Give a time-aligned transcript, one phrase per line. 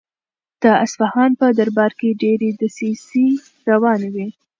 [0.61, 3.27] د اصفهان په دربار کې ډېرې دسیسې
[3.69, 4.27] روانې وې.